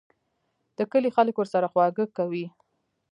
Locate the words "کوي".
2.17-2.45